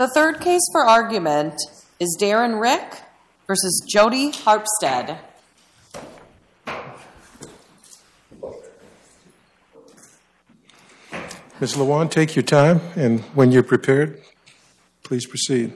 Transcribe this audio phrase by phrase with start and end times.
[0.00, 1.60] The third case for argument
[1.98, 3.02] is Darrin Rick
[3.46, 5.18] versus Jodi Harpstead.
[11.60, 11.74] Ms.
[11.74, 14.22] Lawan, take your time, and when you're prepared,
[15.02, 15.74] please proceed.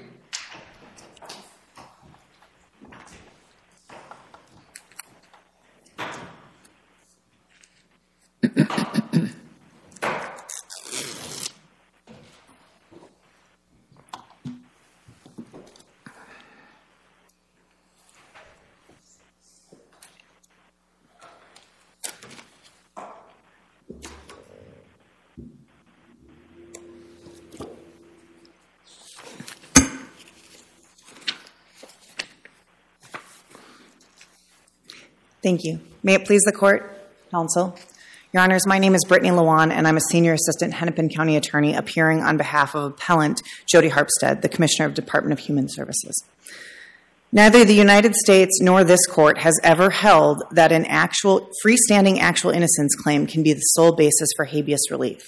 [35.55, 35.79] Thank you.
[36.03, 37.01] May it please the court,
[37.31, 37.79] counsel.
[38.33, 41.77] Your Honors, my name is Brittany Lawan, and I'm a senior assistant Hennepin County attorney
[41.77, 46.25] appearing on behalf of appellant Jodi Harpstead, the Commissioner of Department of Human Services.
[47.31, 52.51] Neither the United States nor this court has ever held that an actual freestanding actual
[52.51, 55.23] innocence claim can be the sole basis for habeas relief.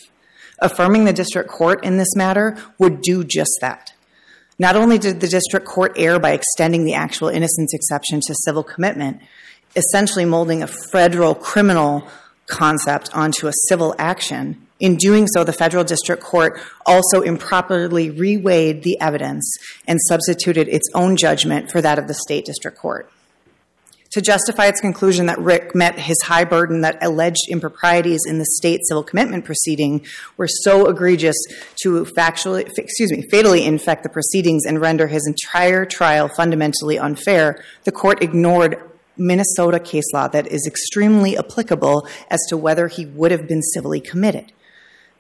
[0.59, 3.93] Affirming the district court in this matter would do just that.
[4.59, 8.65] Not only did the district court err by extending the actual innocence exception to civil
[8.65, 9.21] commitment,
[9.77, 12.09] essentially molding a federal criminal
[12.47, 14.67] concept onto a civil action.
[14.79, 20.89] In doing so, the federal district court also improperly reweighed the evidence and substituted its
[20.95, 23.11] own judgment for that of the state district court.
[24.13, 28.47] To justify its conclusion that Rick met his high burden that alleged improprieties in the
[28.47, 31.37] state civil commitment proceeding were so egregious
[31.83, 37.63] to factually, excuse me, fatally infect the proceedings and render his entire trial fundamentally unfair,
[37.85, 38.81] the court ignored
[39.17, 44.01] Minnesota case law that is extremely applicable as to whether he would have been civilly
[44.01, 44.53] committed.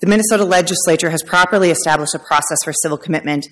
[0.00, 3.46] The Minnesota legislature has properly established a process for civil commitment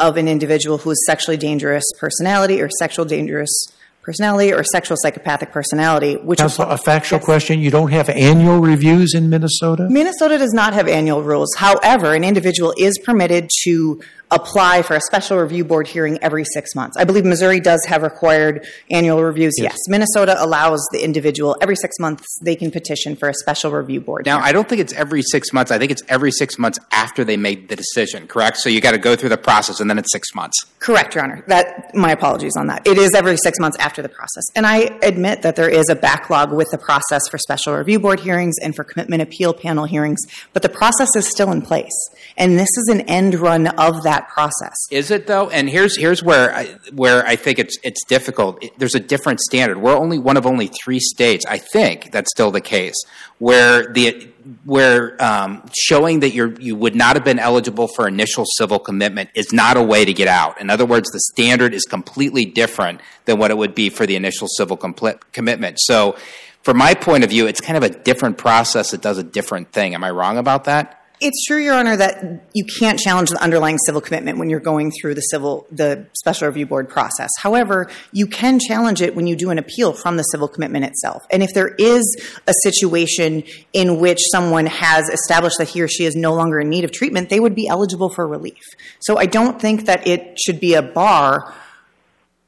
[0.00, 3.68] of an individual who is sexually dangerous personality or sexual dangerous
[4.02, 6.16] personality or sexual psychopathic personality.
[6.16, 7.24] Which Counsel, a factual yes.
[7.24, 7.60] question.
[7.60, 9.88] You don't have annual reviews in Minnesota?
[9.88, 11.54] Minnesota does not have annual rules.
[11.56, 16.74] However, an individual is permitted to apply for a special review board hearing every six
[16.74, 16.96] months.
[16.96, 19.54] I believe Missouri does have required annual reviews.
[19.58, 19.72] Yes.
[19.72, 19.78] yes.
[19.88, 24.26] Minnesota allows the individual every six months they can petition for a special review board.
[24.26, 24.48] Now, hearing.
[24.48, 25.70] I don't think it's every six months.
[25.70, 28.58] I think it's every six months after they made the decision, correct?
[28.58, 30.64] So you got to go through the process and then it's six months.
[30.78, 31.44] Correct, Your Honor.
[31.46, 32.86] That my apologies on that.
[32.86, 34.44] It is every six months after the process.
[34.54, 38.20] And I admit that there is a backlog with the process for special review board
[38.20, 40.20] hearings and for commitment appeal panel hearings,
[40.52, 41.92] but the process is still in place.
[42.36, 44.74] And this is an end run of that that process.
[44.90, 45.50] Is it though?
[45.50, 48.62] And here's here's where I, where I think it's it's difficult.
[48.62, 49.78] It, there's a different standard.
[49.78, 51.44] We're only one of only three states.
[51.46, 52.94] I think that's still the case
[53.38, 54.28] where the
[54.64, 59.30] where um, showing that you you would not have been eligible for initial civil commitment
[59.34, 60.60] is not a way to get out.
[60.60, 64.16] In other words, the standard is completely different than what it would be for the
[64.16, 65.78] initial civil compl- commitment.
[65.80, 66.16] So,
[66.62, 69.72] from my point of view, it's kind of a different process that does a different
[69.72, 69.94] thing.
[69.94, 71.03] Am I wrong about that?
[71.20, 74.90] It's true, Your Honor, that you can't challenge the underlying civil commitment when you're going
[74.90, 77.30] through the civil, the special review board process.
[77.38, 81.22] However, you can challenge it when you do an appeal from the civil commitment itself.
[81.30, 82.02] And if there is
[82.48, 86.68] a situation in which someone has established that he or she is no longer in
[86.68, 88.62] need of treatment, they would be eligible for relief.
[88.98, 91.54] So I don't think that it should be a bar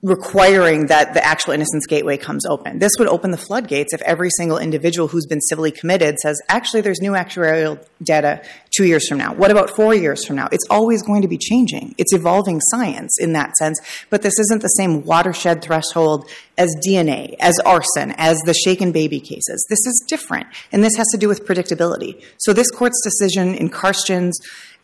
[0.06, 2.78] requiring that the actual innocence gateway comes open.
[2.78, 6.82] This would open the floodgates if every single individual who's been civilly committed says, actually,
[6.82, 8.40] there's new actuarial data
[8.76, 9.32] two years from now.
[9.34, 10.48] What about four years from now?
[10.52, 11.94] It's always going to be changing.
[11.98, 16.28] It's evolving science in that sense, but this isn't the same watershed threshold
[16.58, 19.66] as DNA, as arson, as the shaken baby cases.
[19.68, 22.22] This is different, and this has to do with predictability.
[22.38, 24.32] So this court's decision in Karsjens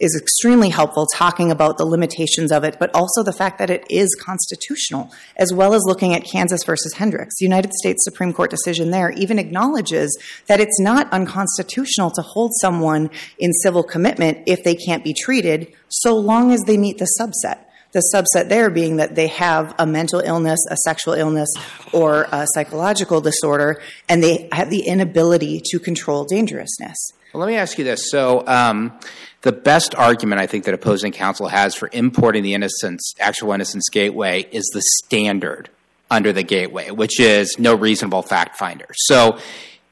[0.02, 3.84] is extremely helpful talking about the limitations of it, but also the fact that it
[3.88, 7.36] is constitutional, as well as looking at Kansas versus Hendricks.
[7.38, 12.50] The United States Supreme Court decision there even acknowledges that it's not unconstitutional to hold
[12.60, 17.08] someone in civil commitment if they can't be treated, so long as they meet the
[17.20, 17.58] subset.
[17.92, 21.50] The subset there being that they have a mental illness, a sexual illness,
[21.92, 26.96] or a psychological disorder, and they have the inability to control dangerousness.
[27.32, 28.10] Well, let me ask you this.
[28.10, 28.98] So, um,
[29.42, 33.88] the best argument I think that opposing counsel has for importing the innocence, actual innocence
[33.90, 35.68] gateway is the standard
[36.10, 38.86] under the gateway, which is no reasonable fact finder.
[38.94, 39.38] So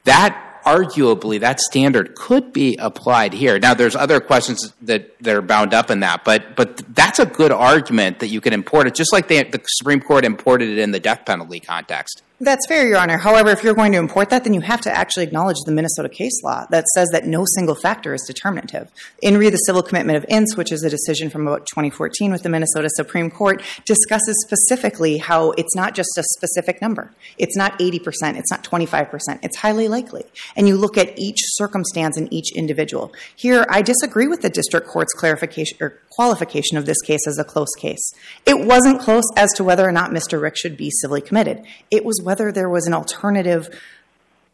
[0.05, 3.59] that arguably that standard could be applied here.
[3.59, 7.25] Now there's other questions that, that are bound up in that, but but that's a
[7.25, 10.77] good argument that you can import it, just like they, the Supreme Court imported it
[10.77, 12.23] in the death penalty context.
[12.43, 13.19] That's fair, Your Honor.
[13.19, 16.09] However, if you're going to import that, then you have to actually acknowledge the Minnesota
[16.09, 18.89] case law that says that no single factor is determinative.
[19.21, 22.41] In re the civil commitment of Ince, which is a decision from about 2014 with
[22.41, 27.11] the Minnesota Supreme Court, discusses specifically how it's not just a specific number.
[27.37, 27.99] It's not 80%,
[28.37, 30.23] it's not 25%, it's highly likely.
[30.55, 33.13] And you look at each circumstance in each individual.
[33.35, 37.43] Here, I disagree with the district court's clarification or qualification of this case as a
[37.43, 38.13] close case.
[38.47, 40.41] It wasn't close as to whether or not Mr.
[40.41, 41.63] Rick should be civilly committed.
[41.91, 43.67] It was whether there was an alternative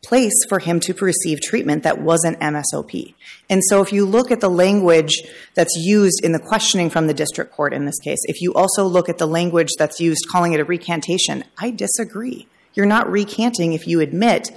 [0.03, 3.13] place for him to receive treatment that wasn't MSOP.
[3.51, 5.21] And so if you look at the language
[5.53, 8.83] that's used in the questioning from the district court in this case, if you also
[8.83, 12.47] look at the language that's used calling it a recantation, I disagree.
[12.73, 14.49] You're not recanting if you admit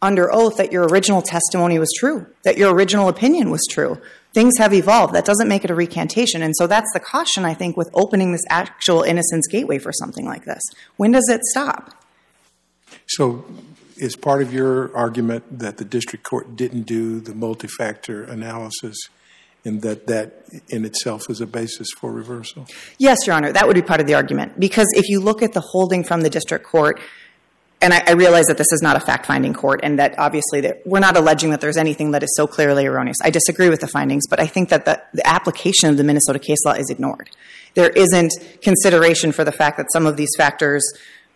[0.00, 4.00] under oath that your original testimony was true, that your original opinion was true.
[4.32, 5.14] Things have evolved.
[5.14, 6.42] That doesn't make it a recantation.
[6.42, 10.26] And so that's the caution, I think, with opening this actual innocence gateway for something
[10.26, 10.62] like this.
[10.96, 11.95] When does it stop?
[13.06, 13.44] So
[13.96, 18.96] is part of your argument that the district court didn't do the multi-factor analysis
[19.64, 22.66] and that that in itself is a basis for reversal?
[22.98, 24.60] Yes, Your Honor, that would be part of the argument.
[24.60, 27.00] Because if you look at the holding from the district court,
[27.80, 30.82] and I, I realize that this is not a fact-finding court, and that obviously that
[30.86, 33.16] we're not alleging that there's anything that is so clearly erroneous.
[33.22, 36.38] I disagree with the findings, but I think that the, the application of the Minnesota
[36.38, 37.30] case law is ignored.
[37.74, 38.32] There isn't
[38.62, 40.82] consideration for the fact that some of these factors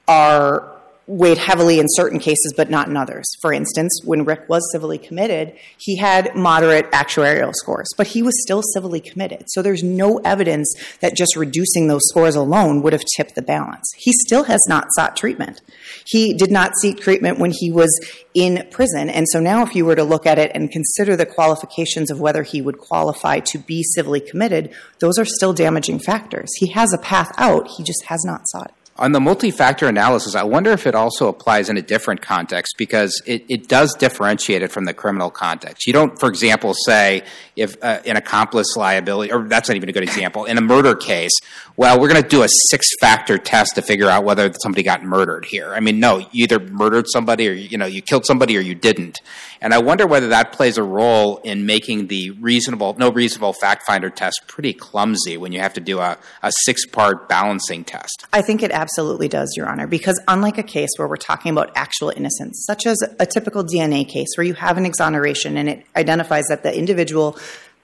[0.09, 3.29] are weighed heavily in certain cases but not in others.
[3.41, 8.41] For instance, when Rick was civilly committed, he had moderate actuarial scores, but he was
[8.43, 9.45] still civilly committed.
[9.49, 13.93] So there's no evidence that just reducing those scores alone would have tipped the balance.
[13.97, 15.61] He still has not sought treatment.
[16.07, 17.91] He did not seek treatment when he was
[18.35, 19.11] in prison.
[19.11, 22.21] And so now if you were to look at it and consider the qualifications of
[22.21, 26.51] whether he would qualify to be civilly committed, those are still damaging factors.
[26.59, 28.75] He has a path out, he just has not sought it.
[29.01, 33.23] On the multi-factor analysis, I wonder if it also applies in a different context because
[33.25, 35.87] it, it does differentiate it from the criminal context.
[35.87, 37.23] You don't, for example, say
[37.57, 40.95] if uh, an accomplice liability, or that's not even a good example, in a murder
[40.95, 41.33] case,
[41.79, 45.47] well, we're going to do a six-factor test to figure out whether somebody got murdered
[45.47, 45.73] here.
[45.73, 48.75] I mean, no, you either murdered somebody or you know you killed somebody or you
[48.75, 49.23] didn't.
[49.63, 53.87] And I wonder whether that plays a role in making the reasonable, no reasonable fact
[53.87, 58.27] finder test pretty clumsy when you have to do a, a six part balancing test.
[58.33, 58.90] I think it absolutely
[59.29, 63.03] does, Your Honor, because unlike a case where we're talking about actual innocence, such as
[63.19, 67.39] a typical DNA case where you have an exoneration and it identifies that the individual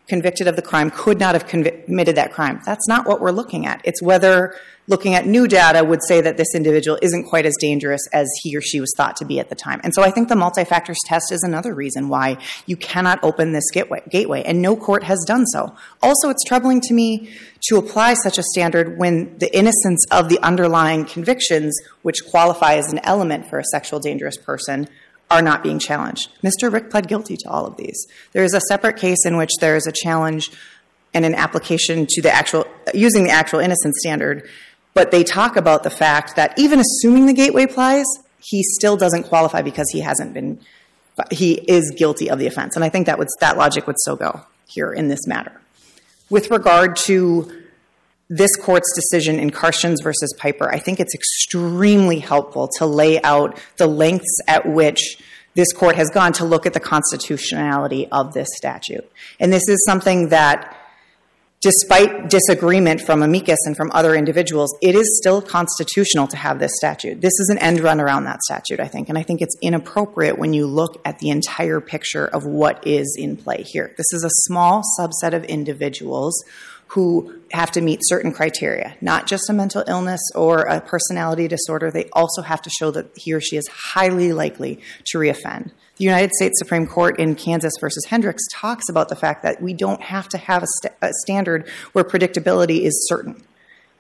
[0.09, 2.61] convicted of the crime could not have committed that crime.
[2.65, 3.81] That's not what we're looking at.
[3.85, 4.55] It's whether
[4.89, 8.57] looking at new data would say that this individual isn't quite as dangerous as he
[8.57, 9.81] or she was thought to be at the time.
[9.83, 13.69] And so I think the multi-factors test is another reason why you cannot open this
[13.73, 15.75] gateway, and no court has done so.
[16.03, 17.33] Also, it's troubling to me
[17.63, 22.93] to apply such a standard when the innocence of the underlying convictions, which qualify as
[22.93, 24.89] an element for a sexual dangerous person,
[25.31, 26.31] are not being challenged.
[26.43, 26.73] Mr.
[26.73, 28.07] Rick pled guilty to all of these.
[28.33, 30.51] There is a separate case in which there is a challenge
[31.13, 34.49] and an application to the actual, using the actual innocence standard,
[34.95, 38.07] but they talk about the fact that even assuming the gateway applies,
[38.39, 40.61] he still doesn't qualify because he hasn't been,
[41.31, 42.77] he is guilty of the offense.
[42.77, 45.61] And I think that would, that logic would still go here in this matter.
[46.31, 47.66] With regard to
[48.29, 53.59] this court's decision in Karsjens versus Piper, I think it's extremely helpful to lay out
[53.77, 55.19] the lengths at which
[55.55, 59.11] this court has gone to look at the constitutionality of this statute.
[59.41, 60.77] And this is something that,
[61.63, 66.73] despite disagreement from amicus and from other individuals, it is still constitutional to have this
[66.77, 67.23] statute.
[67.23, 69.09] This is an end run around that statute, I think.
[69.09, 73.17] And I think it's inappropriate when you look at the entire picture of what is
[73.19, 73.95] in play here.
[73.97, 76.45] This is a small subset of individuals
[76.89, 81.91] who have to meet certain criteria, not just a mental illness or a personality disorder.
[81.91, 85.71] They also have to show that he or she is highly likely to reoffend.
[85.97, 89.73] The United States Supreme Court in Kansas versus Hendricks talks about the fact that we
[89.73, 93.43] don't have to have a, st- a standard where predictability is certain.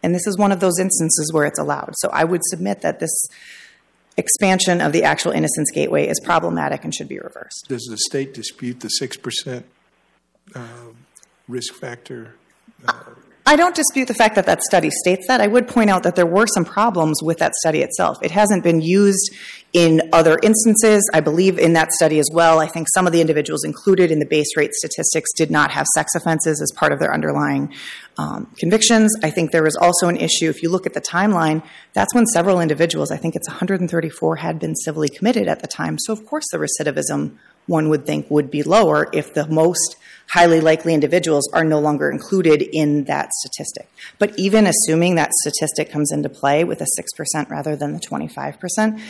[0.02, 1.94] And this is one of those instances where it's allowed.
[1.96, 3.28] So I would submit that this
[4.16, 7.66] expansion of the actual innocence gateway is problematic and should be reversed.
[7.68, 9.64] Does the state dispute the 6%
[10.54, 10.66] uh,
[11.48, 12.34] risk factor?
[12.86, 12.92] Uh,
[13.48, 15.40] I don't dispute the fact that that study states that.
[15.40, 18.18] I would point out that there were some problems with that study itself.
[18.20, 19.32] It hasn't been used
[19.72, 21.08] in other instances.
[21.14, 22.58] I believe in that study as well.
[22.58, 25.86] I think some of the individuals included in the base rate statistics did not have
[25.94, 27.72] sex offenses as part of their underlying
[28.18, 29.14] um, convictions.
[29.22, 31.62] I think there was also an issue, if you look at the timeline,
[31.92, 35.98] that's when several individuals, I think it's 134, had been civilly committed at the time.
[36.00, 37.36] So, of course, the recidivism,
[37.66, 39.96] one would think, would be lower if the most
[40.28, 43.88] highly likely individuals are no longer included in that statistic.
[44.18, 49.00] But even assuming that statistic comes into play with a 6% rather than the 25%,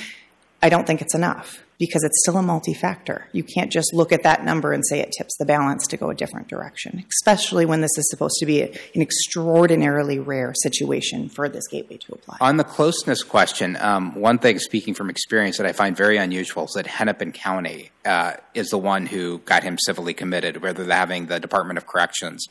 [0.62, 3.28] I don't think it's enough because it's still a multi factor.
[3.32, 6.10] You can't just look at that number and say it tips the balance to go
[6.10, 11.48] a different direction, especially when this is supposed to be an extraordinarily rare situation for
[11.48, 12.38] this gateway to apply.
[12.40, 16.64] On the closeness question, um, one thing, speaking from experience, that I find very unusual
[16.64, 20.96] is that Hennepin County uh, is the one who got him civilly committed, rather than
[20.96, 22.46] having the Department of Corrections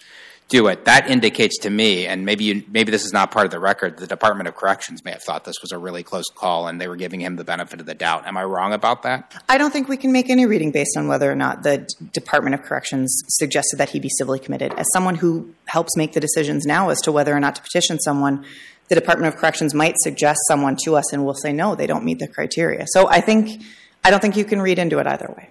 [0.47, 0.85] do it.
[0.85, 3.97] That indicates to me, and maybe you, maybe this is not part of the record.
[3.97, 6.88] The Department of Corrections may have thought this was a really close call, and they
[6.88, 8.27] were giving him the benefit of the doubt.
[8.27, 9.33] Am I wrong about that?
[9.50, 12.09] I don't think we can make any reading based on whether or not the D-
[12.13, 14.71] Department of Corrections suggested that he be civilly committed.
[14.74, 18.00] As someone who helps make the decisions now as to whether or not to petition
[18.00, 18.45] someone,
[18.88, 22.05] the Department of Corrections might suggest someone to us, and we'll say no, they don't
[22.05, 22.85] meet the criteria.
[22.89, 23.63] So I think
[24.05, 25.50] I don't think you can read into it either way.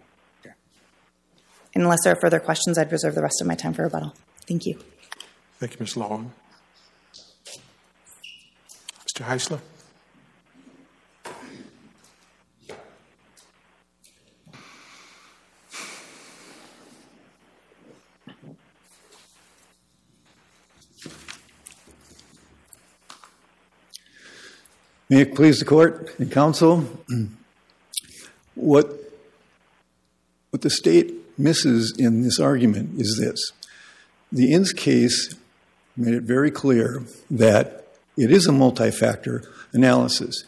[1.75, 4.15] Unless there are further questions, I'd reserve the rest of my time for rebuttal.
[4.47, 4.79] Thank you.
[5.59, 5.97] Thank you, Ms.
[5.97, 6.33] Long.
[9.09, 9.25] Mr.
[9.25, 9.59] Heisler?
[25.09, 26.85] May it please the court and counsel,
[28.55, 28.89] what,
[30.51, 33.53] what the state misses in this argument is this.
[34.31, 35.35] The Ince case
[35.97, 39.43] made it very clear that it is a multi-factor
[39.73, 40.45] analysis.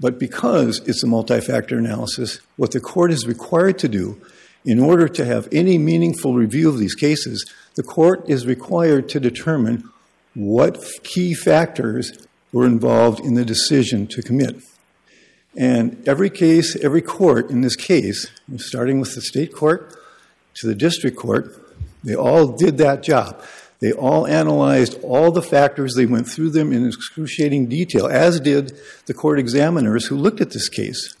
[0.00, 4.20] But because it's a multi-factor analysis, what the court is required to do
[4.64, 9.20] in order to have any meaningful review of these cases, the court is required to
[9.20, 9.88] determine
[10.34, 12.12] what key factors
[12.52, 14.56] were involved in the decision to commit.
[15.56, 19.96] And every case, every court in this case, starting with the state court
[20.54, 21.54] to the district court,
[22.04, 23.42] they all did that job.
[23.80, 25.94] They all analyzed all the factors.
[25.94, 28.76] They went through them in excruciating detail, as did
[29.06, 31.14] the court examiners who looked at this case.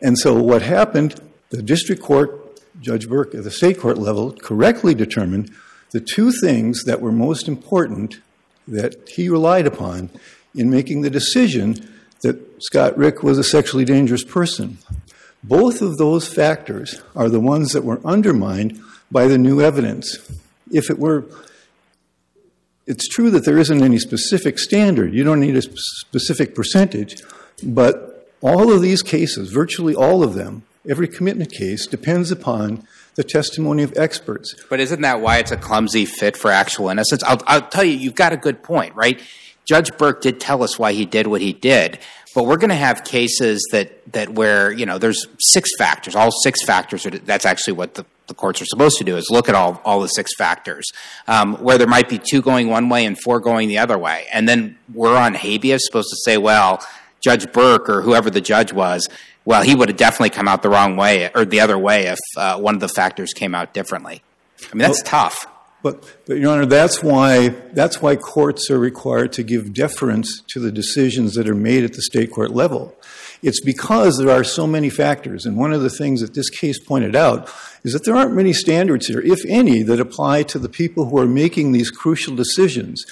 [0.00, 1.20] And so what happened,
[1.50, 5.52] the district court, Judge Burke at the state court level, correctly determined
[5.90, 8.20] the two things that were most important
[8.66, 10.10] that he relied upon
[10.54, 11.88] in making the decision
[12.22, 14.78] that Scott Rick was a sexually dangerous person.
[15.44, 20.18] Both of those factors are the ones that were undermined by the new evidence.
[20.70, 21.24] If it were,
[22.86, 27.16] it's true that there isn't any specific standard, you don't need a specific percentage,
[27.62, 33.24] but all of these cases, virtually all of them, every commitment case, depends upon the
[33.24, 34.54] testimony of experts.
[34.70, 37.22] But isn't that why it's a clumsy fit for actual innocence?
[37.24, 39.20] I'll, I'll tell you, you've got a good point, right?
[39.64, 41.98] Judge Burke did tell us why he did what he did,
[42.34, 46.30] but we're going to have cases that, that where you know there's six factors, all
[46.30, 47.06] six factors.
[47.06, 49.80] Are, that's actually what the, the courts are supposed to do is look at all
[49.84, 50.90] all the six factors,
[51.28, 54.26] um, where there might be two going one way and four going the other way,
[54.32, 56.84] and then we're on habeas supposed to say, well,
[57.22, 59.08] Judge Burke or whoever the judge was,
[59.44, 62.18] well, he would have definitely come out the wrong way or the other way if
[62.36, 64.22] uh, one of the factors came out differently.
[64.64, 65.46] I mean, that's well, tough.
[65.82, 70.60] But, but, Your Honor, that's why, that's why courts are required to give deference to
[70.60, 72.96] the decisions that are made at the state court level.
[73.42, 75.44] It's because there are so many factors.
[75.44, 77.50] And one of the things that this case pointed out
[77.82, 81.18] is that there aren't many standards here, if any, that apply to the people who
[81.18, 83.04] are making these crucial decisions.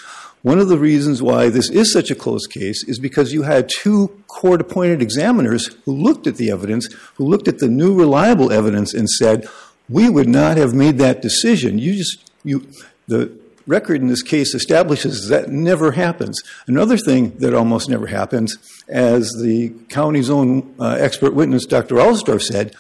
[0.43, 3.69] One of the reasons why this is such a close case is because you had
[3.69, 8.53] two court appointed examiners who looked at the evidence, who looked at the new reliable
[8.53, 9.47] evidence and said,
[9.89, 11.79] we would not have made that decision.
[11.79, 12.67] You just you,
[13.07, 13.33] the
[13.67, 16.43] record in this case establishes that never happens.
[16.67, 18.57] Another thing that almost never happens,
[18.89, 21.97] as the county's own uh, expert witness, Dr.
[21.97, 22.75] Alsdurf, said,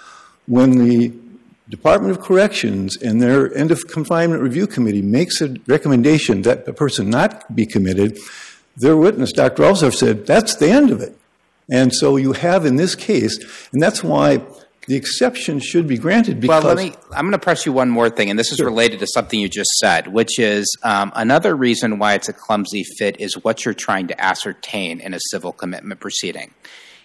[0.47, 1.13] when the
[1.69, 6.73] Department of Corrections and their end of confinement review committee makes a recommendation that a
[6.73, 8.19] person not be committed,
[8.77, 9.63] their witness, Dr.
[9.63, 11.17] Alsdurf, said that's the end of it.
[11.71, 13.39] And so you have in this case,
[13.73, 14.43] and that's why
[14.87, 16.65] the exception should be granted because.
[16.65, 16.95] Well, let me.
[17.13, 18.67] I'm going to press you one more thing, and this is sure.
[18.67, 22.85] related to something you just said, which is um, another reason why it's a clumsy
[22.99, 26.53] fit is what you're trying to ascertain in a civil commitment proceeding.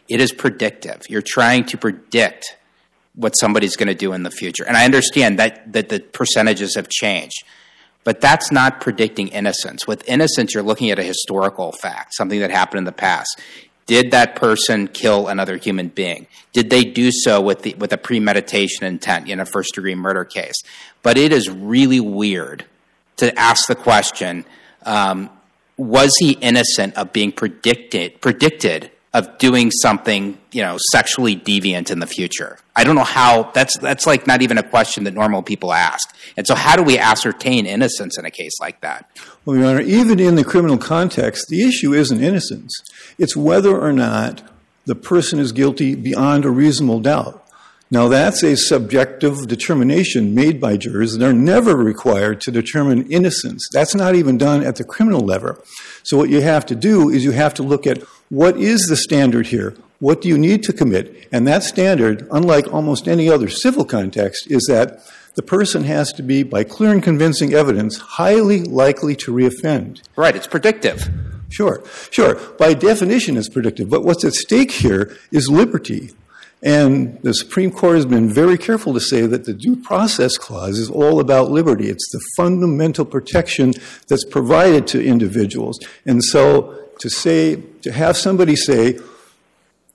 [0.08, 1.01] It is predictive.
[1.10, 2.55] You're trying to predict
[3.13, 6.75] what somebody's going to do in the future, and I understand that that the percentages
[6.75, 7.44] have changed.
[8.05, 9.88] But that's not predicting innocence.
[9.88, 13.41] With innocence, you're looking at a historical fact, something that happened in the past.
[13.85, 16.27] Did that person kill another human being?
[16.53, 20.25] Did they do so with the, with a premeditation intent in a first degree murder
[20.25, 20.55] case?
[21.03, 22.65] But it is really weird
[23.17, 24.45] to ask the question:
[24.83, 25.29] um,
[25.77, 32.00] Was he innocent of being predicted predicted of doing something, you know, sexually deviant in
[32.00, 32.60] the future.
[32.75, 36.13] I don't know how that's that's like not even a question that normal people ask.
[36.36, 39.10] And so how do we ascertain innocence in a case like that?
[39.45, 42.84] Well, Your Honor, even in the criminal context, the issue isn't innocence.
[43.17, 44.43] It's whether or not
[44.84, 47.41] the person is guilty beyond a reasonable doubt.
[47.91, 51.17] Now, that's a subjective determination made by jurors.
[51.17, 53.69] They're never required to determine innocence.
[53.72, 55.63] That's not even done at the criminal level.
[56.03, 58.98] So, what you have to do is you have to look at what is the
[58.98, 59.75] standard here?
[60.00, 61.27] What do you need to commit?
[61.32, 65.01] And that standard, unlike almost any other civil context, is that
[65.36, 70.01] the person has to be, by clear and convincing evidence, highly likely to reoffend.
[70.15, 71.10] Right, it's predictive.
[71.50, 72.36] Sure, sure.
[72.58, 73.89] By definition, it's predictive.
[73.89, 76.12] But what's at stake here is liberty.
[76.63, 80.79] And the Supreme Court has been very careful to say that the due process clause
[80.79, 81.89] is all about liberty.
[81.89, 83.74] It's the fundamental protection
[84.08, 85.79] that's provided to individuals.
[86.05, 88.99] And so to say, to have somebody say,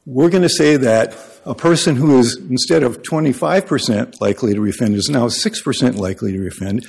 [0.06, 4.94] we're going to say that a person who is instead of 25% likely to reoffend
[4.94, 6.86] is now 6% likely to reoffend,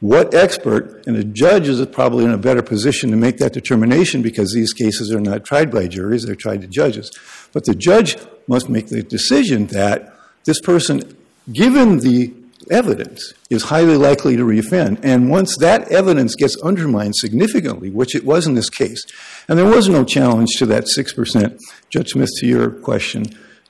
[0.00, 4.22] what expert, and a judge is probably in a better position to make that determination
[4.22, 7.10] because these cases are not tried by juries, they're tried to judges.
[7.52, 8.16] But the judge
[8.46, 11.16] must make the decision that this person,
[11.52, 12.34] given the
[12.70, 15.00] evidence, is highly likely to reoffend.
[15.02, 19.04] And once that evidence gets undermined significantly, which it was in this case,
[19.48, 21.58] and there was no challenge to that 6%,
[21.90, 23.24] Judge Smith, to your question,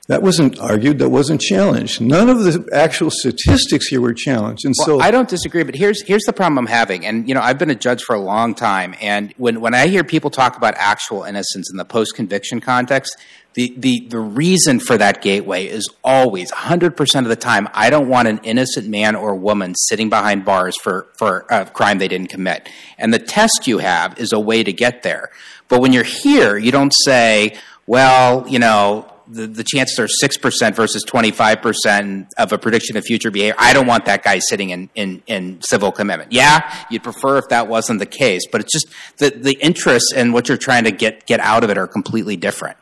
[0.07, 1.99] that wasn't argued, that wasn't challenged.
[1.99, 4.63] None of the actual statistics here were challenged.
[4.63, 7.05] And well, so I don't disagree, but here's here's the problem I'm having.
[7.05, 9.87] And you know, I've been a judge for a long time, and when when I
[9.87, 13.17] hear people talk about actual innocence in the post conviction context,
[13.55, 18.07] the, the, the reason for that gateway is always 100% of the time i don't
[18.07, 22.29] want an innocent man or woman sitting behind bars for, for a crime they didn't
[22.29, 25.31] commit and the test you have is a way to get there
[25.67, 27.55] but when you're here you don't say
[27.87, 33.31] well you know the, the chances are 6% versus 25% of a prediction of future
[33.31, 33.55] behavior.
[33.57, 36.31] I don't want that guy sitting in, in, in civil commitment.
[36.31, 40.33] Yeah, you'd prefer if that wasn't the case, but it's just the, the interests and
[40.33, 42.77] what you're trying to get, get out of it are completely different.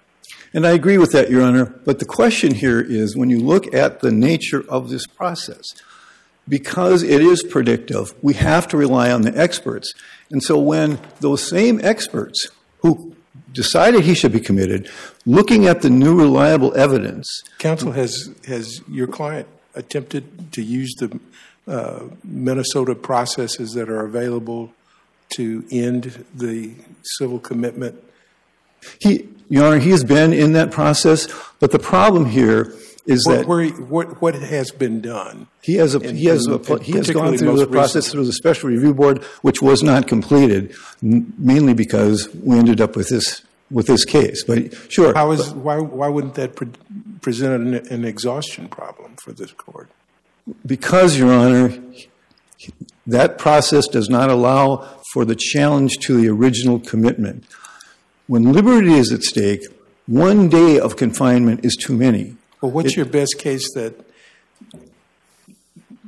[0.54, 1.66] And I agree with that, Your Honor.
[1.66, 5.74] But the question here is when you look at the nature of this process,
[6.48, 9.94] because it is predictive, we have to rely on the experts.
[10.30, 12.50] And so when those same experts
[12.82, 13.16] who
[13.54, 14.90] decided he should be committed,
[15.26, 17.44] looking at the new reliable evidence.
[17.60, 21.20] Counsel, has, has your client attempted to use the
[21.68, 24.74] uh, Minnesota processes that are available
[25.36, 28.04] to end the civil commitment?
[29.00, 31.28] He, Your Honor, he has been in that process,
[31.60, 32.74] but the problem here
[33.06, 35.48] is that where, what, what has been done?
[35.62, 38.26] he has, a, he has, a, and- and he has gone through the process through
[38.26, 43.44] the special review board, which was not completed, mainly because we ended up with this
[43.72, 44.44] with this case.
[44.44, 46.68] But sure, How is, why, why wouldn't that pre-
[47.22, 49.90] present an, an exhaustion problem for this court?
[50.66, 51.74] because Your Honor,
[53.08, 54.78] that process does not allow
[55.14, 57.46] for the challenge to the original commitment.
[58.28, 59.62] When liberty is at stake,
[60.08, 62.36] one day of confinement is too many.
[62.62, 63.94] Well, what's your best case that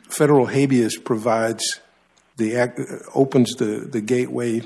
[0.04, 1.82] federal habeas provides
[2.38, 2.80] the act,
[3.14, 4.62] opens the, the gateway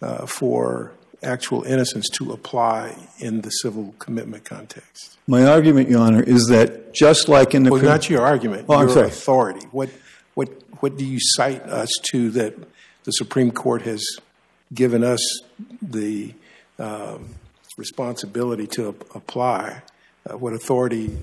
[0.00, 5.18] uh, for actual innocence to apply in the civil commitment context?
[5.26, 8.66] My argument, Your Honor, is that just like in the Well, crim- not your argument,
[8.68, 9.66] Oh, your authority.
[9.72, 9.90] What,
[10.34, 10.48] what,
[10.80, 12.54] what do you cite us to that
[13.04, 14.04] the Supreme Court has
[14.72, 15.20] given us
[15.82, 16.34] the
[16.78, 17.34] um,
[17.76, 19.82] responsibility to ap- apply?
[20.28, 21.16] Uh, what authority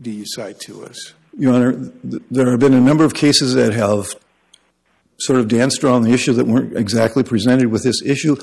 [0.00, 1.12] do you cite to us?
[1.38, 4.14] Your Honor, th- there have been a number of cases that have
[5.18, 8.36] sort of danced around the issue that weren't exactly presented with this issue.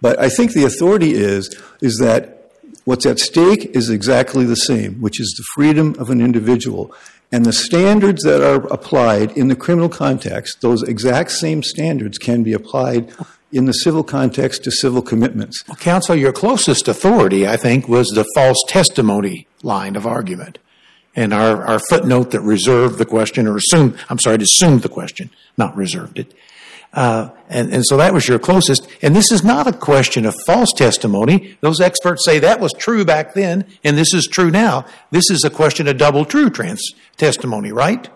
[0.00, 2.50] But I think the authority is, is that
[2.84, 6.94] what's at stake is exactly the same, which is the freedom of an individual.
[7.30, 12.42] And the standards that are applied in the criminal context, those exact same standards can
[12.42, 13.12] be applied
[13.52, 15.62] in the civil context to civil commitments.
[15.68, 20.58] Well, counsel, your closest authority, I think, was the false testimony line of argument.
[21.14, 24.88] And our, our footnote that reserved the question, or assumed, I'm sorry, it assumed the
[24.88, 26.32] question, not reserved it.
[26.94, 28.86] Uh, and, and so that was your closest.
[29.00, 31.56] And this is not a question of false testimony.
[31.60, 34.86] Those experts say that was true back then, and this is true now.
[35.10, 36.82] This is a question of double true trans
[37.16, 38.08] testimony, right?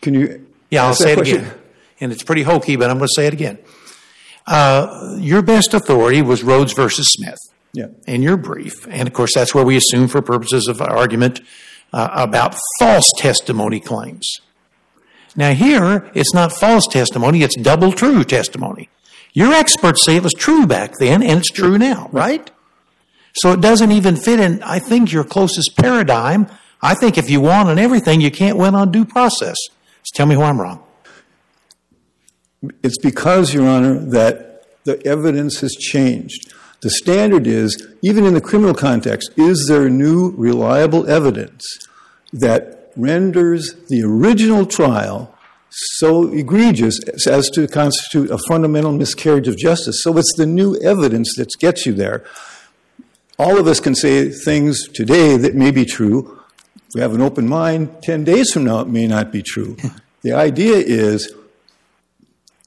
[0.00, 0.46] Can you?
[0.70, 1.40] Yeah, I'll say it question?
[1.40, 1.54] again.
[2.00, 3.58] And it's pretty hokey, but I'm going to say it again.
[4.46, 7.38] Uh, your best authority was Rhodes versus Smith
[7.72, 7.86] Yeah.
[8.06, 8.86] in your brief.
[8.88, 11.40] And of course, that's where we assume for purposes of argument
[11.92, 14.40] uh, about false testimony claims.
[15.34, 18.88] Now, here, it's not false testimony, it's double true testimony.
[19.32, 22.50] Your experts say it was true back then, and it's true now, right?
[23.34, 26.46] So it doesn't even fit in, I think, your closest paradigm.
[26.80, 29.56] I think if you want on everything, you can't win on due process.
[30.02, 30.82] Just tell me why I'm wrong.
[32.82, 36.52] It's because, Your Honor, that the evidence has changed.
[36.80, 41.64] The standard is, even in the criminal context, is there new reliable evidence
[42.32, 45.34] that renders the original trial
[45.70, 50.02] so egregious as to constitute a fundamental miscarriage of justice?
[50.02, 52.24] So it's the new evidence that gets you there.
[53.38, 56.40] All of us can say things today that may be true.
[56.76, 59.76] If we have an open mind, 10 days from now it may not be true.
[60.22, 61.34] the idea is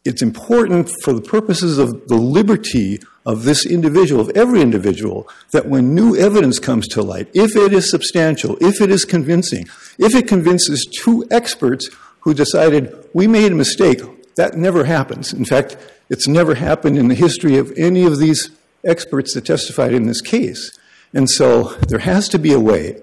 [0.06, 5.68] it's important for the purposes of the liberty of this individual, of every individual, that
[5.68, 10.16] when new evidence comes to light, if it is substantial, if it is convincing, if
[10.16, 11.90] it convinces two experts
[12.22, 14.02] who decided we made a mistake,
[14.36, 15.34] that never happens.
[15.34, 15.78] In fact,
[16.10, 18.50] it's never happened in the history of any of these
[18.86, 20.78] experts that testified in this case.
[21.14, 23.02] And so there has to be a way,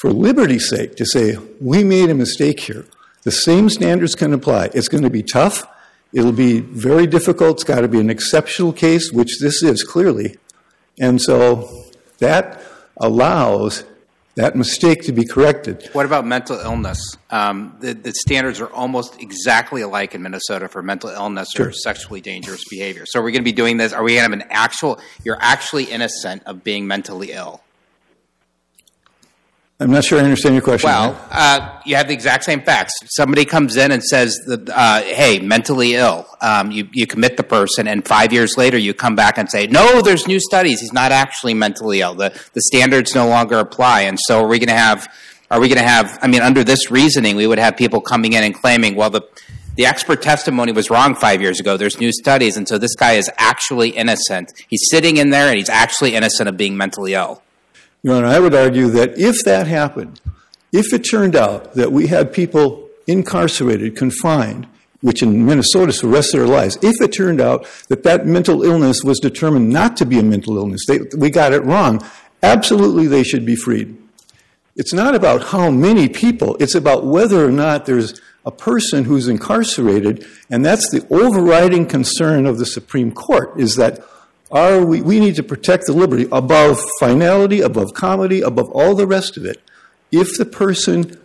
[0.00, 2.86] for liberty's sake, to say we made a mistake here.
[3.22, 4.70] The same standards can apply.
[4.74, 5.66] It's going to be tough.
[6.16, 7.56] It'll be very difficult.
[7.56, 10.38] It's got to be an exceptional case, which this is clearly.
[10.98, 11.68] And so
[12.20, 12.62] that
[12.96, 13.84] allows
[14.36, 15.90] that mistake to be corrected.
[15.92, 17.18] What about mental illness?
[17.28, 22.22] Um, the, the, standards are almost exactly alike in Minnesota for mental illness or sexually
[22.22, 23.04] dangerous behavior.
[23.04, 23.92] So, are we going to be doing this?
[23.92, 27.60] Are we going to have an actual, you're actually innocent of being mentally ill?
[29.78, 30.88] I'm not sure I understand your question.
[30.88, 32.94] Well, uh, you have the exact same facts.
[33.14, 37.42] Somebody comes in and says, that, uh, "Hey, mentally ill." Um, you you commit the
[37.42, 40.80] person, and five years later, you come back and say, "No, there's new studies.
[40.80, 42.14] He's not actually mentally ill.
[42.14, 45.08] The the standards no longer apply." And so, are we going to have?
[45.50, 46.18] Are we going to have?
[46.22, 49.22] I mean, under this reasoning, we would have people coming in and claiming, "Well, the
[49.76, 51.76] the expert testimony was wrong five years ago.
[51.76, 54.54] There's new studies, and so this guy is actually innocent.
[54.68, 57.42] He's sitting in there, and he's actually innocent of being mentally ill."
[58.06, 60.20] Your Honor, I would argue that if that happened,
[60.70, 64.68] if it turned out that we had people incarcerated, confined,
[65.00, 68.62] which in Minnesota the rest of their lives, if it turned out that that mental
[68.62, 70.82] illness was determined not to be a mental illness,
[71.18, 72.00] we got it wrong,
[72.44, 73.96] absolutely they should be freed.
[74.76, 79.26] It's not about how many people, it's about whether or not there's a person who's
[79.26, 83.98] incarcerated, and that's the overriding concern of the Supreme Court, is that
[84.50, 89.06] are we, we need to protect the liberty above finality, above comity, above all the
[89.06, 89.60] rest of it.
[90.12, 91.20] If the person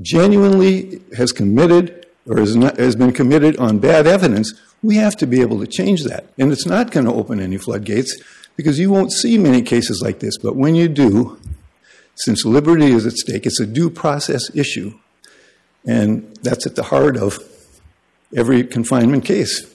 [0.00, 5.26] genuinely has committed or has, not, has been committed on bad evidence, we have to
[5.26, 6.26] be able to change that.
[6.38, 8.20] And it's not going to open any floodgates
[8.56, 10.38] because you won't see many cases like this.
[10.38, 11.38] But when you do,
[12.14, 14.98] since liberty is at stake, it's a due process issue.
[15.84, 17.38] And that's at the heart of
[18.36, 19.71] every confinement case.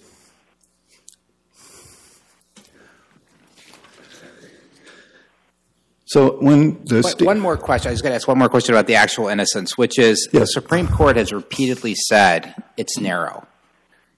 [6.07, 6.77] So when
[7.19, 9.77] one more question, I was going to ask one more question about the actual innocence,
[9.77, 13.45] which is the Supreme Court has repeatedly said it's narrow.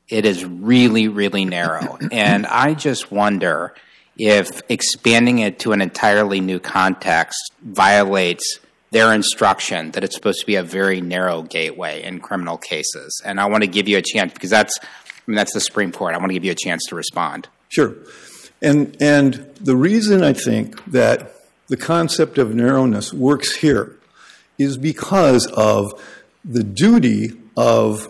[0.08, 3.73] It is really, really narrow, and I just wonder
[4.19, 8.60] if expanding it to an entirely new context violates
[8.91, 13.19] their instruction that it's supposed to be a very narrow gateway in criminal cases.
[13.25, 14.86] And I want to give you a chance because that's I
[15.25, 16.13] mean, that's the Supreme Court.
[16.13, 17.47] I want to give you a chance to respond.
[17.69, 17.95] Sure,
[18.62, 21.36] and and the reason I think that
[21.69, 23.95] the concept of narrowness works here
[24.58, 25.93] is because of
[26.43, 28.10] the duty of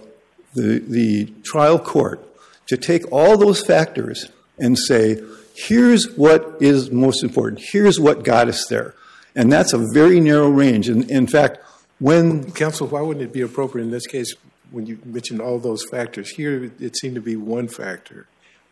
[0.56, 2.26] the, the trial court
[2.68, 5.22] to take all those factors and say,
[5.56, 8.96] here's what is most important, here's what got us there.
[9.36, 10.90] And that's a very narrow range.
[10.90, 11.60] And in fact,
[12.00, 12.52] when.
[12.52, 14.34] Counsel, why wouldn't it be appropriate in this case
[14.72, 16.32] when you mentioned all those factors?
[16.32, 18.28] Here it seemed to be one factor.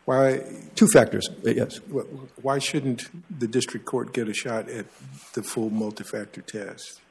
[0.08, 0.40] Why?
[0.74, 1.80] Two factors, uh, yes.
[2.40, 4.86] Why shouldn't the district court get a shot at
[5.34, 7.02] the full multi-factor test?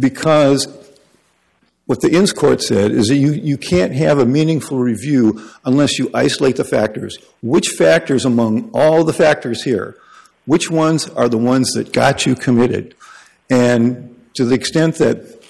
[0.00, 0.66] Because
[1.84, 5.98] what the Ince Court said is that you, you can't have a meaningful review unless
[5.98, 7.18] you isolate the factors.
[7.42, 9.98] Which factors among all the factors here,
[10.46, 12.94] which ones are the ones that got you committed?
[13.50, 15.42] And to the extent that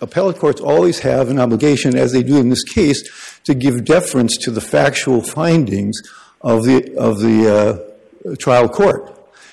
[0.00, 3.02] appellate courts always have an obligation, as they do in this case,
[3.44, 6.00] to give deference to the factual findings
[6.40, 7.96] of the, of the
[8.28, 9.10] uh, trial court.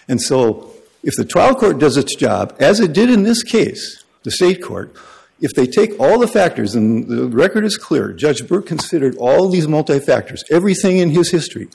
[0.08, 0.72] And so
[1.04, 4.62] if the trial court does its job, as it did in this case, the state
[4.62, 4.96] court,
[5.39, 9.50] if they take all the factors, and the record is clear, Judge Burke considered all
[9.50, 11.67] these multi-factors, everything in his history,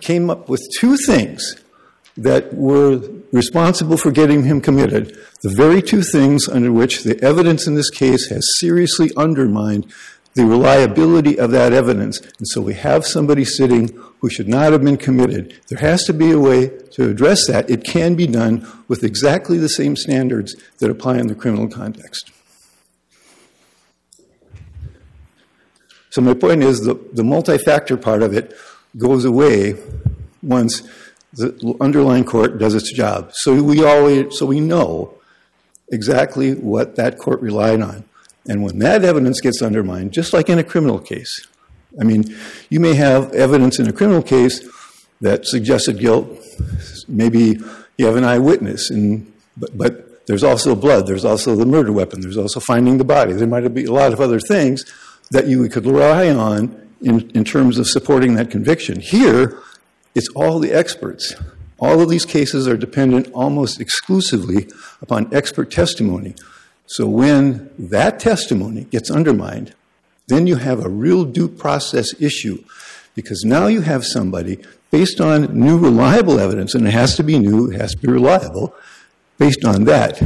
[0.00, 1.56] came up with two things
[2.16, 3.00] that were
[3.32, 7.90] responsible for getting him committed, the very two things under which the evidence in this
[7.90, 9.86] case has seriously undermined
[10.34, 12.20] the reliability of that evidence.
[12.20, 13.88] And so we have somebody sitting
[14.20, 15.58] who should not have been committed.
[15.68, 17.68] There has to be a way to address that.
[17.68, 22.30] It can be done with exactly the same standards that apply in the criminal context.
[26.10, 28.54] So my point is the, the multi-factor part of it
[28.98, 29.76] goes away
[30.42, 30.82] once
[31.32, 33.30] the underlying court does its job.
[33.34, 35.14] So we always, so we know
[35.92, 38.04] exactly what that court relied on.
[38.48, 41.46] And when that evidence gets undermined, just like in a criminal case,
[42.00, 42.24] I mean,
[42.68, 44.68] you may have evidence in a criminal case
[45.20, 46.28] that suggested guilt.
[47.08, 47.60] Maybe
[47.98, 52.20] you have an eyewitness, and, but, but there's also blood, there's also the murder weapon,
[52.20, 53.32] there's also finding the body.
[53.32, 54.84] There might be a lot of other things
[55.30, 59.00] that you could rely on in, in terms of supporting that conviction.
[59.00, 59.58] Here,
[60.14, 61.34] it's all the experts.
[61.78, 64.68] All of these cases are dependent almost exclusively
[65.00, 66.34] upon expert testimony.
[66.86, 69.74] So when that testimony gets undermined,
[70.28, 72.64] then you have a real due process issue
[73.14, 74.58] because now you have somebody
[74.90, 78.08] based on new reliable evidence, and it has to be new, it has to be
[78.08, 78.74] reliable,
[79.38, 80.18] based on that,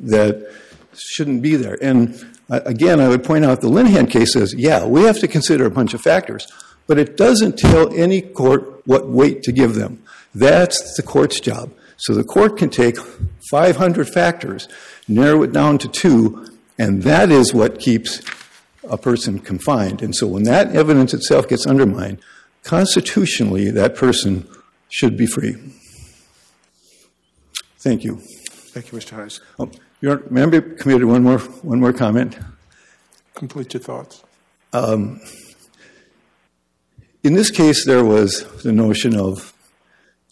[0.00, 0.52] that
[0.94, 1.78] shouldn't be there.
[1.82, 2.14] And
[2.48, 5.66] uh, again, I would point out the Linehan case says, yeah, we have to consider
[5.66, 6.46] a bunch of factors,
[6.90, 10.02] but it doesn't tell any court what weight to give them.
[10.34, 11.72] That's the court's job.
[11.98, 12.96] So the court can take
[13.48, 14.66] 500 factors
[15.06, 16.50] narrow it down to two,
[16.80, 18.20] and that is what keeps
[18.82, 20.02] a person confined.
[20.02, 22.18] And so when that evidence itself gets undermined,
[22.64, 24.48] constitutionally, that person
[24.88, 25.54] should be free.
[27.78, 28.16] Thank you.
[28.74, 29.10] Thank you, Mr.
[29.10, 32.36] harris Oh, Your member committed one more, one more comment.
[33.36, 34.24] Complete your thoughts.
[34.72, 35.20] Um,
[37.22, 39.52] In this case, there was the notion of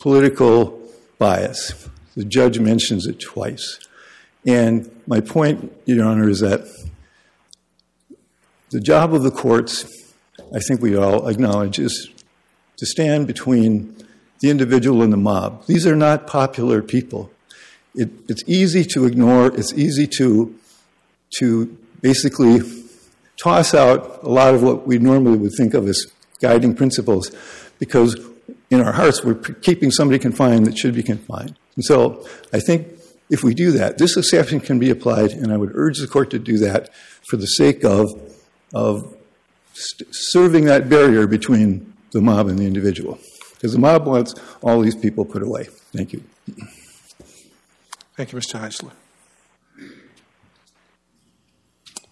[0.01, 0.81] political
[1.19, 1.87] bias.
[2.17, 3.79] The judge mentions it twice.
[4.47, 6.67] And my point, Your Honor, is that
[8.71, 9.85] the job of the courts,
[10.55, 12.09] I think we all acknowledge, is
[12.79, 13.95] to stand between
[14.41, 15.67] the individual and the mob.
[15.67, 17.31] These are not popular people.
[17.95, 20.55] It, it's easy to ignore, it's easy to,
[21.39, 22.61] to basically
[23.37, 26.07] toss out a lot of what we normally would think of as
[26.41, 27.31] guiding principles
[27.79, 28.19] because
[28.71, 31.57] in our hearts we're keeping somebody confined that should be confined.
[31.77, 32.89] And so I think
[33.31, 36.31] if we do that, this exception can be applied, and I would urge the court
[36.31, 36.91] to do that
[37.29, 38.07] for the sake of,
[38.75, 39.17] of
[39.75, 43.19] serving that barrier between the mob and the individual.
[43.55, 45.65] Because the mob wants all these people put away.
[45.95, 46.23] Thank you.
[48.17, 48.59] Thank you, Mr.
[48.61, 48.93] Heisler.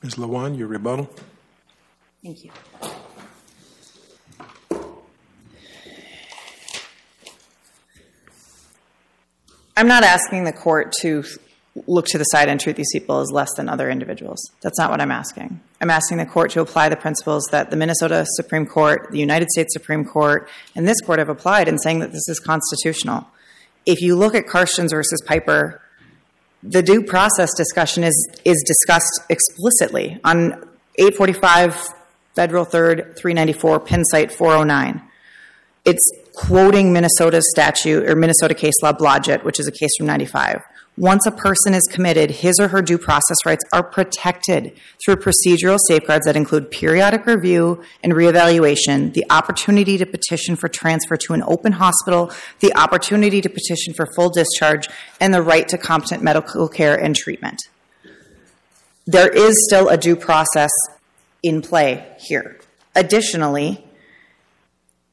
[0.02, 0.14] Ms.
[0.16, 1.10] Lawan, your rebuttal.
[2.22, 2.50] Thank you.
[9.76, 11.22] I'm not asking the court to
[11.86, 14.50] look to the side and treat these people as less than other individuals.
[14.62, 15.60] That's not what I'm asking.
[15.80, 19.50] I'm asking the court to apply the principles that the Minnesota Supreme Court, the United
[19.50, 23.26] States Supreme Court, and this court have applied in saying that this is constitutional.
[23.84, 25.82] If you look at Karsjens versus Piper,
[26.62, 30.52] the due process discussion is, is discussed explicitly on
[30.98, 31.88] 845
[32.34, 35.02] Federal 3rd 394, pin cite 409.
[35.84, 40.62] It's quoting Minnesota's statute or Minnesota case law Blodgett, which is a case from 95.
[40.98, 44.72] Once a person is committed, his or her due process rights are protected
[45.02, 51.16] through procedural safeguards that include periodic review and reevaluation, the opportunity to petition for transfer
[51.16, 54.88] to an open hospital, the opportunity to petition for full discharge,
[55.20, 57.58] and the right to competent medical care and treatment.
[59.06, 60.70] There is still a due process
[61.42, 62.58] in play here.
[62.94, 63.85] Additionally,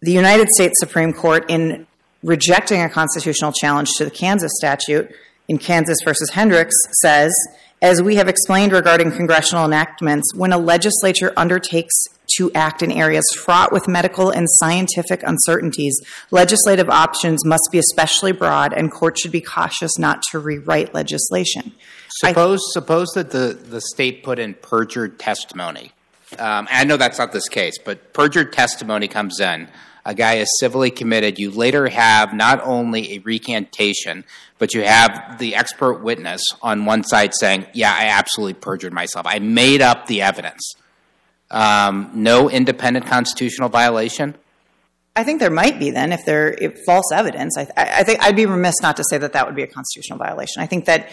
[0.04, 1.88] the United States Supreme Court, in
[2.24, 5.10] rejecting a constitutional challenge to the Kansas statute
[5.48, 7.34] in Kansas versus Hendricks, says,
[7.82, 11.94] as we have explained regarding congressional enactments, when a legislature undertakes
[12.38, 15.98] to act in areas fraught with medical and scientific uncertainties,
[16.32, 21.74] legislative options must be especially broad, and courts should be cautious not to rewrite legislation.
[22.10, 25.94] Suppose, I, suppose that the, the state put in perjured testimony.
[26.40, 29.70] Um, I know that's not this case, but perjured testimony comes in
[30.06, 34.26] a guy is civilly committed, you later have not only a recantation,
[34.58, 39.26] but you have the expert witness on one side saying, Yeah, I absolutely perjured myself.
[39.28, 40.76] I made up the evidence.
[41.52, 44.36] Um, no independent constitutional violation?
[45.16, 47.56] I think there might be then if there if false evidence.
[47.58, 50.18] I, I think I'd be remiss not to say that that would be a constitutional
[50.18, 50.62] violation.
[50.62, 51.12] I think that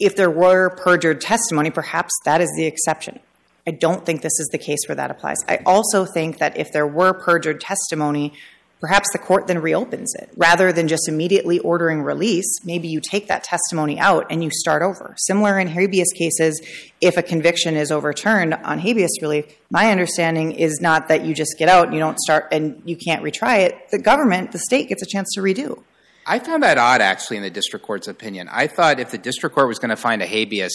[0.00, 3.20] if there were perjured testimony, perhaps that is the exception.
[3.66, 5.36] I don't think this is the case where that applies.
[5.48, 8.32] I also think that if there were perjured testimony,
[8.80, 10.30] perhaps the court then reopens it.
[10.36, 14.82] Rather than just immediately ordering release, maybe you take that testimony out and you start
[14.82, 15.14] over.
[15.16, 16.60] Similar in habeas cases,
[17.00, 21.54] if a conviction is overturned on habeas relief, my understanding is not that you just
[21.56, 23.90] get out and you don't start and you can't retry it.
[23.92, 25.84] The government, the state, gets a chance to redo.
[26.26, 28.48] I found that odd, actually, in the district court's opinion.
[28.50, 30.72] I thought if the district court was going to find a habeas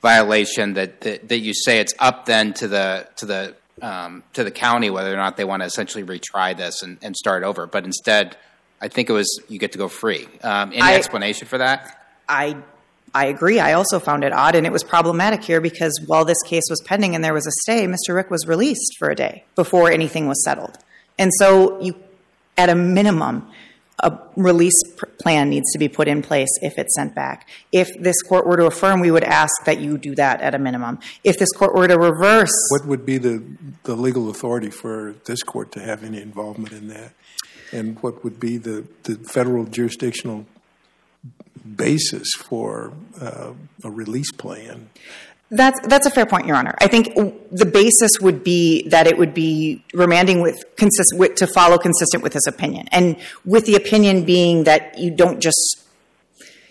[0.00, 4.44] violation, that, that that you say it's up then to the to the um, to
[4.44, 7.66] the county whether or not they want to essentially retry this and, and start over.
[7.66, 8.36] But instead,
[8.80, 10.26] I think it was you get to go free.
[10.42, 11.94] Um, any I- explanation for that?
[12.28, 12.56] I
[13.14, 13.58] I agree.
[13.58, 16.80] I also found it odd, and it was problematic here because while this case was
[16.84, 18.14] pending and there was a stay, Mr.
[18.14, 20.78] Rick was released for a day before anything was settled.
[21.18, 21.94] And so, you,
[22.56, 23.50] at a minimum,
[24.00, 24.80] a release
[25.20, 27.48] plan needs to be put in place if it's sent back.
[27.72, 30.58] If this court were to affirm, we would ask that you do that at a
[30.58, 31.00] minimum.
[31.24, 33.42] If this court were to reverse, What would be the,
[33.84, 37.12] the legal authority for this court to have any involvement in that?
[37.72, 40.46] And what would be the, the federal jurisdictional
[41.76, 43.52] basis for uh,
[43.84, 44.90] a release plan?
[45.50, 46.74] That's that's a fair point, Your Honor.
[46.78, 47.14] I think
[47.50, 52.22] the basis would be that it would be remanding with consist with, to follow consistent
[52.22, 55.84] with his opinion, and with the opinion being that you don't just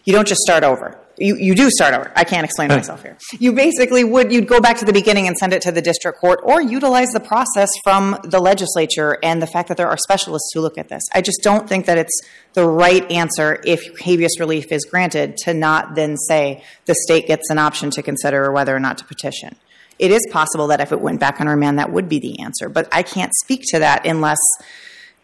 [0.06, 1.00] you don't just start over.
[1.20, 2.12] You you do start over.
[2.16, 3.18] I can't explain myself here.
[3.40, 6.20] You basically would you'd go back to the beginning and send it to the district
[6.20, 10.52] court, or utilize the process from the legislature and the fact that there are specialists
[10.54, 11.04] who look at this.
[11.14, 12.22] I just don't think that it's
[12.54, 17.50] the right answer if habeas relief is granted to not then say the state gets
[17.50, 19.56] an option to consider whether or not to petition.
[19.98, 22.70] It is possible that if it went back on remand, that would be the answer,
[22.70, 24.38] but I can't speak to that unless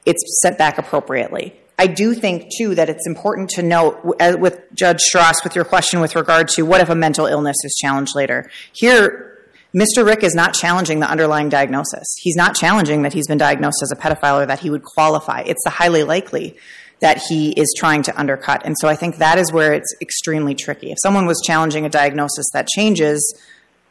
[0.06, 1.56] it's set back appropriately.
[1.79, 5.65] I do think, too, that it's important to note uh, with Judge Stras, with your
[5.65, 8.49] question with regard to what if a mental illness is challenged later.
[8.73, 9.39] Here,
[9.75, 10.05] Mr.
[10.05, 12.15] Rick is not challenging the underlying diagnosis.
[12.19, 15.41] He's not challenging that he's been diagnosed as a pedophile or that he would qualify.
[15.41, 16.57] It's the highly likely
[16.99, 18.62] that he is trying to undercut.
[18.65, 20.91] And so I think that is where it's extremely tricky.
[20.91, 23.36] If someone was challenging a diagnosis that changes,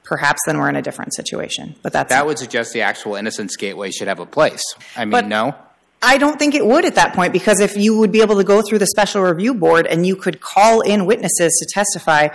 [0.04, 1.74] perhaps then we're in a different situation.
[1.82, 4.62] But that's That would suggest the actual innocence gateway should have a place.
[4.96, 5.56] I mean, But- no.
[6.02, 8.44] I don't think it would at that point because if you would be able to
[8.44, 12.28] go through the special review board and you could call in witnesses to testify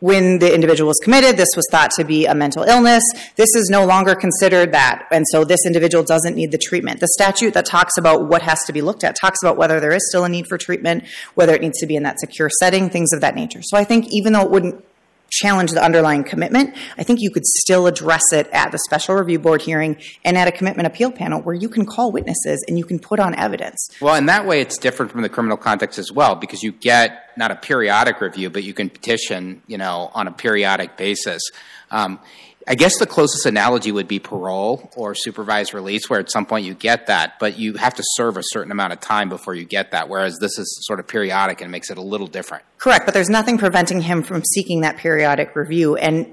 [0.00, 3.04] when the individual was committed, this was thought to be a mental illness.
[3.36, 5.06] This is no longer considered that.
[5.12, 6.98] And so this individual doesn't need the treatment.
[6.98, 9.92] The statute that talks about what has to be looked at talks about whether there
[9.92, 11.04] is still a need for treatment,
[11.34, 13.60] whether it needs to be in that secure setting, things of that nature.
[13.62, 14.84] So I think even though it wouldn't
[15.32, 19.38] challenge the underlying commitment, I think you could still address it at the special review
[19.38, 22.84] board hearing and at a commitment appeal panel where you can call witnesses and you
[22.84, 23.88] can put on evidence.
[24.00, 27.30] Well, in that way, it's different from the criminal context as well because you get
[27.36, 31.42] not a periodic review, but you can petition, you know, on a periodic basis.
[31.90, 32.20] Um,
[32.68, 36.64] I guess the closest analogy would be parole or supervised release, where at some point
[36.64, 39.64] you get that, but you have to serve a certain amount of time before you
[39.64, 40.08] get that.
[40.08, 42.64] Whereas this is sort of periodic and makes it a little different.
[42.78, 45.96] Correct, but there's nothing preventing him from seeking that periodic review.
[45.96, 46.26] And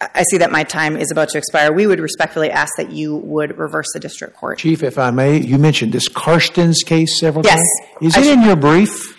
[0.00, 1.70] I I see that my time is about to expire.
[1.72, 4.56] We would respectfully ask that you would reverse the district court.
[4.58, 7.56] Chief, if I may, you mentioned this Karsjens case several Yes.
[8.00, 8.06] times.
[8.06, 9.18] Is I it should- in your brief?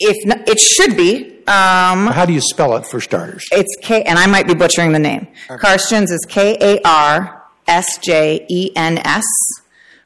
[0.00, 1.35] If not, it should be.
[1.48, 3.44] Um, How do you spell it for starters?
[3.52, 5.28] it's K, and I might be butchering the name.
[5.48, 9.24] Karsjens is K A R S J E N S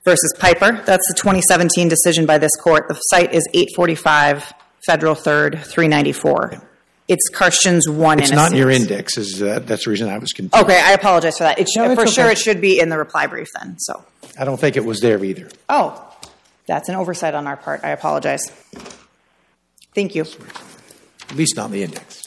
[0.05, 0.73] versus Piper.
[0.85, 2.89] That's the 2017 decision by this court.
[2.89, 4.53] The cite is 845
[4.87, 6.63] Federal 3rd, 394.
[7.09, 9.19] It's Karsjens 1 It's not in your index.
[9.19, 10.63] Is that, that's the reason I was confused.
[10.65, 11.59] Okay, I apologize for that.
[11.59, 13.77] It should, No, for sure, it should be in the reply brief then.
[13.79, 14.05] So,
[14.39, 15.49] I don't think it was there either.
[15.69, 16.07] oh,
[16.67, 17.81] that's an oversight on our part.
[17.83, 18.43] I apologize.
[19.93, 20.25] Thank you.
[21.31, 22.23] At least not in the index.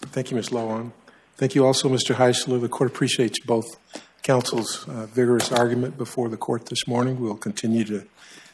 [0.00, 0.50] Thank you, Ms.
[0.50, 0.92] Lowan.
[1.36, 2.14] Thank you also, Mr.
[2.14, 2.58] Heisler.
[2.58, 3.66] The court appreciates both
[4.22, 7.20] counsel's uh, vigorous argument before the court this morning.
[7.20, 8.06] We'll continue to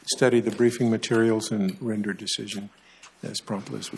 [0.07, 2.69] study the briefing materials and render decision
[3.23, 3.93] as promptly as we